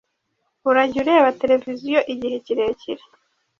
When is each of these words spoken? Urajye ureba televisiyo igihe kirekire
Urajye 0.69 0.97
ureba 1.03 1.37
televisiyo 1.41 1.99
igihe 2.13 2.35
kirekire 2.45 3.03